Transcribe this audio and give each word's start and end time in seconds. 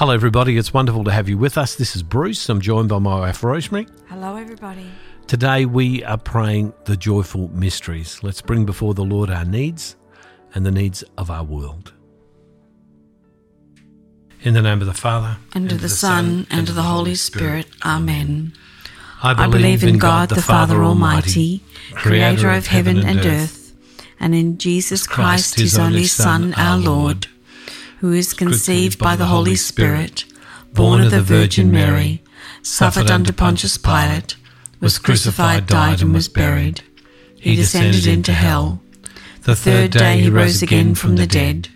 Hello, 0.00 0.14
everybody. 0.14 0.56
It's 0.56 0.72
wonderful 0.72 1.04
to 1.04 1.10
have 1.10 1.28
you 1.28 1.36
with 1.36 1.58
us. 1.58 1.74
This 1.74 1.94
is 1.94 2.02
Bruce. 2.02 2.48
I'm 2.48 2.62
joined 2.62 2.88
by 2.88 2.98
my 2.98 3.20
wife, 3.20 3.44
Rosemary. 3.44 3.86
Hello, 4.08 4.34
everybody. 4.34 4.86
Today, 5.26 5.66
we 5.66 6.02
are 6.04 6.16
praying 6.16 6.72
the 6.86 6.96
joyful 6.96 7.48
mysteries. 7.48 8.18
Let's 8.22 8.40
bring 8.40 8.64
before 8.64 8.94
the 8.94 9.04
Lord 9.04 9.28
our 9.28 9.44
needs 9.44 9.96
and 10.54 10.64
the 10.64 10.70
needs 10.70 11.04
of 11.18 11.30
our 11.30 11.44
world. 11.44 11.92
In 14.40 14.54
the 14.54 14.62
name 14.62 14.80
of 14.80 14.86
the 14.86 14.94
Father, 14.94 15.36
And 15.52 15.70
of 15.70 15.82
the 15.82 15.90
Son, 15.90 16.46
and 16.50 16.66
of 16.66 16.74
the 16.76 16.80
Holy 16.80 17.14
Spirit. 17.14 17.66
Amen. 17.84 18.54
I 19.22 19.44
I 19.44 19.48
believe 19.48 19.84
in 19.84 19.98
God, 19.98 20.30
the 20.30 20.40
Father 20.40 20.82
Almighty, 20.82 21.62
creator 21.92 22.50
of 22.50 22.68
heaven 22.68 23.04
and 23.04 23.18
earth, 23.26 23.76
and 24.18 24.34
in 24.34 24.56
Jesus 24.56 25.06
Christ, 25.06 25.56
his 25.60 25.78
only 25.78 26.06
Son, 26.06 26.54
our 26.54 26.78
Lord, 26.78 27.26
who 28.00 28.14
is 28.14 28.32
conceived 28.32 28.98
by 28.98 29.14
the 29.14 29.26
Holy 29.26 29.54
Spirit, 29.54 30.24
born 30.72 31.02
of 31.02 31.10
the 31.10 31.20
Virgin 31.20 31.70
Mary, 31.70 32.22
suffered 32.62 33.10
under 33.10 33.30
Pontius 33.30 33.76
Pilate, 33.76 34.36
was 34.80 34.98
crucified, 34.98 35.66
died, 35.66 36.00
and 36.00 36.14
was 36.14 36.26
buried. 36.26 36.80
He 37.38 37.56
descended 37.56 38.06
into 38.06 38.32
hell. 38.32 38.80
The 39.42 39.54
third 39.54 39.90
day 39.90 40.18
he 40.18 40.30
rose 40.30 40.62
again 40.62 40.94
from 40.94 41.16
the 41.16 41.26
dead. 41.26 41.68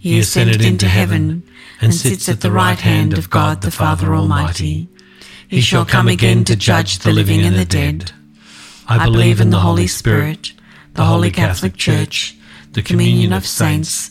He 0.00 0.18
ascended 0.18 0.60
into 0.60 0.88
heaven 0.88 1.44
and 1.80 1.94
sits 1.94 2.28
at 2.28 2.40
the 2.40 2.50
right 2.50 2.80
hand 2.80 3.16
of 3.16 3.30
God 3.30 3.62
the 3.62 3.70
Father 3.70 4.12
Almighty. 4.12 4.88
He 5.46 5.60
shall 5.60 5.84
come 5.84 6.08
again 6.08 6.42
to 6.46 6.56
judge 6.56 6.98
the 6.98 7.12
living 7.12 7.42
and 7.42 7.54
the 7.54 7.64
dead. 7.64 8.10
I 8.88 9.04
believe 9.04 9.40
in 9.40 9.50
the 9.50 9.60
Holy 9.60 9.86
Spirit, 9.86 10.52
the 10.94 11.04
Holy 11.04 11.30
Catholic 11.30 11.76
Church, 11.76 12.36
the 12.72 12.82
communion 12.82 13.32
of 13.32 13.46
saints, 13.46 14.10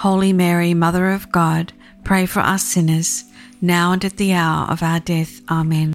Holy 0.00 0.32
Mary, 0.32 0.72
Mother 0.72 1.10
of 1.10 1.30
God, 1.30 1.74
pray 2.04 2.24
for 2.24 2.40
us 2.40 2.64
sinners, 2.64 3.24
now 3.60 3.92
and 3.92 4.02
at 4.02 4.16
the 4.16 4.32
hour 4.32 4.66
of 4.70 4.82
our 4.82 4.98
death. 4.98 5.42
Amen. 5.50 5.94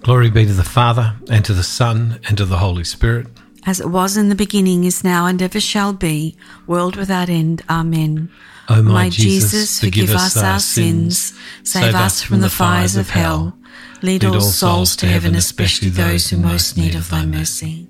Glory 0.00 0.28
be 0.28 0.44
to 0.44 0.52
the 0.52 0.64
Father, 0.64 1.14
and 1.30 1.44
to 1.44 1.54
the 1.54 1.62
Son, 1.62 2.18
and 2.26 2.36
to 2.36 2.44
the 2.44 2.56
Holy 2.56 2.82
Spirit. 2.82 3.28
As 3.64 3.78
it 3.78 3.90
was 3.90 4.16
in 4.16 4.28
the 4.28 4.34
beginning, 4.34 4.82
is 4.82 5.04
now, 5.04 5.26
and 5.26 5.40
ever 5.40 5.60
shall 5.60 5.92
be, 5.92 6.36
world 6.66 6.96
without 6.96 7.28
end. 7.28 7.62
Amen. 7.70 8.28
O 8.68 8.82
my, 8.82 8.92
My 8.92 9.08
Jesus, 9.08 9.78
forgive 9.78 10.10
us 10.10 10.36
our 10.36 10.58
sins, 10.58 11.32
save 11.62 11.94
us 11.94 12.20
from 12.20 12.40
the 12.40 12.50
fires 12.50 12.96
of 12.96 13.10
hell. 13.10 13.56
Lead 14.02 14.24
all 14.24 14.40
souls 14.40 14.96
to 14.96 15.06
heaven, 15.06 15.36
especially 15.36 15.90
those 15.90 16.28
who 16.28 16.38
most 16.38 16.76
need 16.76 16.96
of 16.96 17.08
thy 17.08 17.24
mercy. 17.24 17.88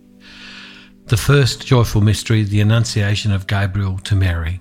The 1.07 1.17
first 1.17 1.67
joyful 1.67 2.03
mystery, 2.03 2.43
the 2.43 2.61
Annunciation 2.61 3.33
of 3.33 3.47
Gabriel 3.47 3.97
to 4.01 4.15
Mary. 4.15 4.61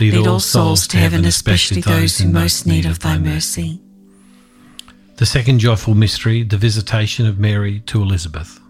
Lead 0.00 0.26
all 0.26 0.40
souls 0.40 0.86
to 0.88 0.96
heaven, 0.96 1.24
especially 1.24 1.80
those 1.80 2.20
in 2.20 2.32
most 2.32 2.66
need 2.66 2.86
of 2.86 3.00
thy 3.00 3.18
mercy. 3.18 3.80
The 5.16 5.26
second 5.26 5.58
joyful 5.58 5.94
mystery, 5.96 6.44
the 6.44 6.56
visitation 6.56 7.26
of 7.26 7.38
Mary 7.40 7.80
to 7.86 8.00
Elizabeth. 8.00 8.60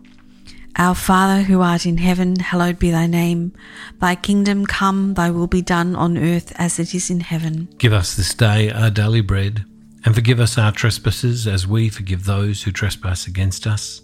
Our 0.77 0.95
Father 0.95 1.43
who 1.43 1.61
art 1.61 1.85
in 1.85 1.99
heaven, 1.99 2.37
hallowed 2.37 2.79
be 2.79 2.91
thy 2.91 3.07
name. 3.07 3.53
Thy 4.01 4.15
kingdom 4.15 4.65
come, 4.65 5.15
thy 5.15 5.31
will 5.31 5.49
be 5.49 5.61
done 5.61 5.95
on 5.97 6.17
earth 6.17 6.53
as 6.57 6.79
it 6.79 6.95
is 6.95 7.11
in 7.11 7.21
heaven. 7.21 7.69
Give 7.79 7.93
us 7.93 8.15
this 8.15 8.33
day 8.33 8.71
our 8.71 8.89
daily 8.89 9.21
bread, 9.21 9.65
and 10.05 10.15
forgive 10.15 10.41
us 10.41 10.57
our 10.57 10.73
trespasses 10.73 11.47
as 11.47 11.67
we 11.67 11.91
forgive 11.91 12.25
those 12.25 12.63
who 12.63 12.71
trespass 12.71 13.27
against 13.27 13.67
us. 13.67 14.01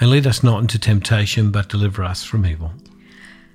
And 0.00 0.10
lead 0.10 0.26
us 0.26 0.42
not 0.42 0.60
into 0.60 0.78
temptation, 0.78 1.50
but 1.50 1.68
deliver 1.68 2.02
us 2.04 2.24
from 2.24 2.46
evil. 2.46 2.72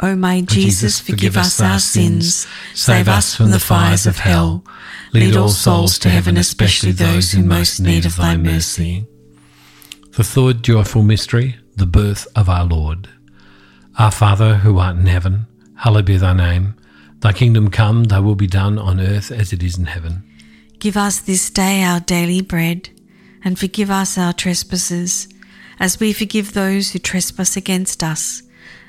O 0.00 0.16
my 0.16 0.40
Jesus, 0.40 1.00
forgive 1.00 1.36
us 1.36 1.60
our 1.60 1.78
sins, 1.78 2.46
save 2.74 3.08
us 3.08 3.36
from 3.36 3.50
the 3.50 3.60
fires 3.60 4.06
of 4.06 4.18
hell. 4.18 4.64
Lead 5.12 5.36
all 5.36 5.48
souls 5.48 5.98
to 6.00 6.08
heaven, 6.08 6.36
especially 6.36 6.92
those 6.92 7.34
in 7.34 7.46
most 7.46 7.78
need 7.80 8.06
of 8.06 8.16
thy 8.16 8.36
mercy. 8.36 9.06
The 10.16 10.24
third 10.24 10.62
joyful 10.62 11.02
mystery, 11.02 11.56
the 11.76 11.86
birth 11.86 12.26
of 12.34 12.48
our 12.48 12.64
Lord. 12.64 13.08
Our 13.98 14.10
Father, 14.10 14.56
who 14.56 14.78
art 14.78 14.96
in 14.96 15.06
heaven, 15.06 15.46
hallowed 15.76 16.06
be 16.06 16.16
thy 16.16 16.32
name. 16.32 16.74
Thy 17.20 17.32
kingdom 17.32 17.70
come, 17.70 18.04
thy 18.04 18.18
will 18.18 18.34
be 18.34 18.46
done 18.46 18.78
on 18.78 19.00
earth 19.00 19.30
as 19.30 19.52
it 19.52 19.62
is 19.62 19.78
in 19.78 19.86
heaven. 19.86 20.24
Give 20.78 20.96
us 20.96 21.20
this 21.20 21.50
day 21.50 21.82
our 21.82 22.00
daily 22.00 22.40
bread, 22.40 22.90
and 23.44 23.58
forgive 23.58 23.90
us 23.90 24.18
our 24.18 24.32
trespasses, 24.32 25.28
as 25.78 26.00
we 26.00 26.12
forgive 26.12 26.52
those 26.52 26.90
who 26.90 26.98
trespass 26.98 27.56
against 27.56 28.02
us. 28.02 28.42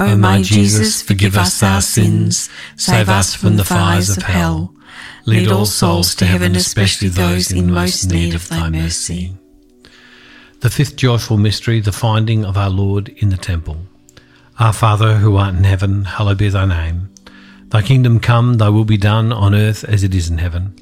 O 0.00 0.16
my 0.16 0.40
Jesus, 0.40 1.02
forgive 1.02 1.36
us 1.36 1.62
our 1.62 1.82
sins, 1.82 2.48
save 2.76 3.10
us 3.10 3.34
from 3.34 3.56
the 3.56 3.64
fires 3.64 4.16
of 4.16 4.22
hell. 4.22 4.74
Lead 5.26 5.48
all 5.48 5.66
souls 5.66 6.14
to 6.14 6.24
heaven, 6.24 6.56
especially 6.56 7.08
those 7.08 7.52
in 7.52 7.70
most 7.70 8.10
need 8.10 8.34
of 8.34 8.48
thy 8.48 8.70
mercy. 8.70 9.36
The 10.60 10.70
fifth 10.70 10.96
joyful 10.96 11.36
mystery, 11.36 11.80
the 11.80 11.92
finding 11.92 12.46
of 12.46 12.56
our 12.56 12.70
Lord 12.70 13.10
in 13.10 13.28
the 13.28 13.36
temple. 13.36 13.76
Our 14.58 14.72
Father, 14.72 15.16
who 15.16 15.36
art 15.36 15.54
in 15.54 15.64
heaven, 15.64 16.04
hallowed 16.04 16.38
be 16.38 16.48
thy 16.48 16.64
name. 16.64 17.12
Thy 17.68 17.82
kingdom 17.82 18.20
come, 18.20 18.54
thy 18.54 18.70
will 18.70 18.86
be 18.86 18.96
done 18.96 19.32
on 19.32 19.54
earth 19.54 19.84
as 19.84 20.02
it 20.02 20.14
is 20.14 20.30
in 20.30 20.38
heaven. 20.38 20.74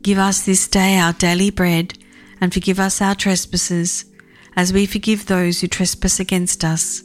Give 0.00 0.18
us 0.18 0.44
this 0.44 0.66
day 0.66 0.96
our 0.98 1.12
daily 1.12 1.50
bread, 1.50 1.98
and 2.40 2.52
forgive 2.54 2.80
us 2.80 3.02
our 3.02 3.14
trespasses, 3.14 4.06
as 4.56 4.72
we 4.72 4.86
forgive 4.86 5.26
those 5.26 5.60
who 5.60 5.66
trespass 5.66 6.18
against 6.18 6.64
us. 6.64 7.04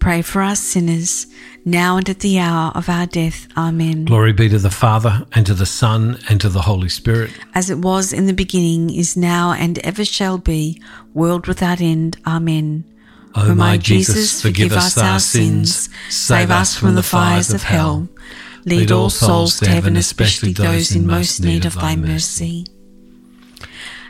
pray 0.00 0.22
for 0.22 0.42
us 0.42 0.60
sinners, 0.60 1.26
now 1.64 1.96
and 1.98 2.08
at 2.08 2.20
the 2.20 2.38
hour 2.38 2.72
of 2.74 2.88
our 2.88 3.06
death. 3.06 3.46
Amen. 3.56 4.06
Glory 4.06 4.32
be 4.32 4.48
to 4.48 4.58
the 4.58 4.70
Father, 4.70 5.26
and 5.34 5.46
to 5.46 5.54
the 5.54 5.66
Son, 5.66 6.18
and 6.28 6.40
to 6.40 6.48
the 6.48 6.62
Holy 6.62 6.88
Spirit. 6.88 7.30
As 7.54 7.70
it 7.70 7.78
was 7.78 8.12
in 8.12 8.26
the 8.26 8.32
beginning, 8.32 8.92
is 8.92 9.16
now, 9.16 9.52
and 9.52 9.78
ever 9.80 10.04
shall 10.04 10.38
be, 10.38 10.82
world 11.14 11.46
without 11.46 11.80
end. 11.80 12.16
Amen. 12.26 12.84
O 13.36 13.54
my 13.54 13.76
Jesus, 13.76 14.42
forgive 14.42 14.72
us 14.72 14.98
our 14.98 15.20
sins, 15.20 15.88
save 16.08 16.50
us 16.50 16.76
from 16.76 16.96
the 16.96 17.02
fires 17.02 17.52
of 17.52 17.62
hell. 17.62 18.08
Lead 18.64 18.90
all 18.90 19.10
souls 19.10 19.58
to 19.60 19.68
heaven, 19.68 19.96
especially 19.96 20.52
those 20.52 20.94
in 20.94 21.06
most 21.06 21.40
need 21.40 21.64
of 21.64 21.74
thy 21.74 21.94
mercy. 21.94 22.66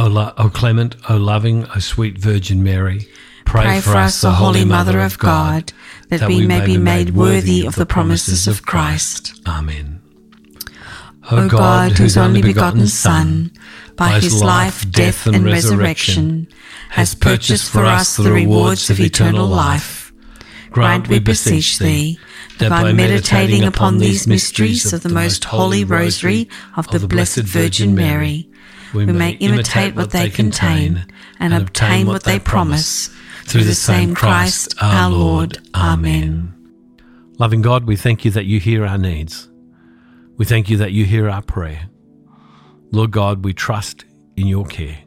O, 0.00 0.06
lo- 0.06 0.32
o 0.38 0.48
clement, 0.48 0.96
O 1.10 1.16
loving, 1.18 1.66
O 1.76 1.78
sweet 1.78 2.16
Virgin 2.16 2.62
Mary, 2.62 3.06
Pray 3.44 3.80
for 3.80 3.96
us, 3.96 4.22
the 4.22 4.30
Holy 4.30 4.64
Mother 4.64 5.00
of 5.00 5.18
God, 5.18 5.74
that 6.08 6.26
we 6.26 6.46
may 6.46 6.64
be 6.64 6.78
made 6.78 7.10
worthy 7.10 7.66
of 7.66 7.74
the 7.74 7.84
promises 7.84 8.48
of 8.48 8.64
Christ. 8.64 9.38
Amen. 9.46 10.00
O 11.30 11.48
God, 11.48 11.92
whose 11.92 12.16
only 12.16 12.40
begotten 12.40 12.86
Son, 12.86 13.50
by 13.96 14.20
his 14.20 14.42
life, 14.42 14.90
death, 14.90 15.26
and 15.26 15.44
resurrection, 15.44 16.48
has 16.90 17.14
purchased 17.14 17.70
for 17.70 17.84
us 17.84 18.16
the 18.16 18.32
rewards 18.32 18.88
of 18.88 19.00
eternal 19.00 19.46
life, 19.46 20.12
grant, 20.70 21.08
we 21.08 21.18
beseech 21.18 21.78
thee, 21.78 22.18
that 22.58 22.70
by 22.70 22.92
meditating 22.92 23.64
upon 23.64 23.98
these 23.98 24.26
mysteries 24.26 24.92
of 24.94 25.02
the 25.02 25.10
most 25.10 25.44
holy 25.44 25.84
rosary 25.84 26.48
of 26.76 26.86
the 26.88 27.06
Blessed 27.06 27.42
Virgin 27.42 27.94
Mary, 27.94 28.49
we 28.94 29.06
may 29.06 29.32
imitate 29.32 29.94
what 29.94 30.10
they 30.10 30.30
contain 30.30 31.06
and 31.38 31.54
obtain 31.54 32.06
what 32.06 32.24
they 32.24 32.38
promise. 32.38 33.10
Through 33.44 33.64
the 33.64 33.74
same 33.74 34.14
Christ 34.14 34.74
our 34.80 35.10
Lord. 35.10 35.58
Amen. 35.74 36.54
Loving 37.38 37.62
God, 37.62 37.84
we 37.84 37.96
thank 37.96 38.24
you 38.24 38.30
that 38.32 38.44
you 38.44 38.60
hear 38.60 38.86
our 38.86 38.98
needs. 38.98 39.48
We 40.36 40.44
thank 40.44 40.70
you 40.70 40.76
that 40.76 40.92
you 40.92 41.04
hear 41.04 41.28
our 41.28 41.42
prayer. 41.42 41.88
Lord 42.92 43.10
God, 43.10 43.44
we 43.44 43.52
trust 43.52 44.04
in 44.36 44.46
your 44.46 44.66
care. 44.66 44.98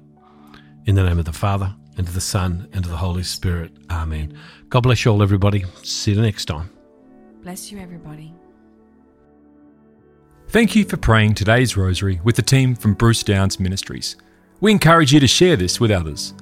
In 0.85 0.95
the 0.95 1.03
name 1.03 1.19
of 1.19 1.25
the 1.25 1.31
Father, 1.31 1.73
and 1.97 2.07
of 2.07 2.13
the 2.13 2.21
Son, 2.21 2.67
and 2.73 2.83
of 2.83 2.91
the 2.91 2.97
Holy 2.97 3.23
Spirit. 3.23 3.71
Amen. 3.89 4.37
God 4.69 4.81
bless 4.81 5.05
you 5.05 5.11
all, 5.11 5.23
everybody. 5.23 5.63
See 5.83 6.11
you 6.13 6.21
next 6.21 6.45
time. 6.45 6.69
Bless 7.41 7.71
you, 7.71 7.79
everybody. 7.79 8.33
Thank 10.53 10.75
you 10.75 10.85
for 10.85 10.97
praying 10.97 11.33
today's 11.33 11.75
rosary 11.75 12.21
with 12.23 12.35
the 12.35 12.43
team 12.43 12.75
from 12.75 12.93
Bruce 12.93 13.23
Downs 13.23 13.59
Ministries. 13.59 14.17
We 14.61 14.71
encourage 14.71 15.11
you 15.11 15.19
to 15.19 15.25
share 15.25 15.55
this 15.55 15.79
with 15.79 15.89
others. 15.89 16.35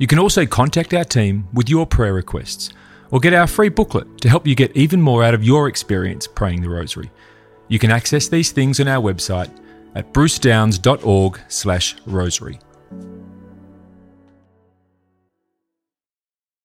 You 0.00 0.08
can 0.08 0.18
also 0.18 0.44
contact 0.44 0.92
our 0.94 1.04
team 1.04 1.46
with 1.52 1.70
your 1.70 1.86
prayer 1.86 2.12
requests 2.12 2.72
or 3.12 3.20
get 3.20 3.34
our 3.34 3.46
free 3.46 3.68
booklet 3.68 4.20
to 4.22 4.28
help 4.28 4.48
you 4.48 4.56
get 4.56 4.76
even 4.76 5.00
more 5.00 5.22
out 5.22 5.32
of 5.32 5.44
your 5.44 5.68
experience 5.68 6.26
praying 6.26 6.62
the 6.62 6.70
rosary. 6.70 7.12
You 7.68 7.78
can 7.78 7.92
access 7.92 8.26
these 8.26 8.50
things 8.50 8.80
on 8.80 8.88
our 8.88 9.00
website 9.00 9.56
at 9.94 10.12
brucedowns.org/rosary. 10.12 12.58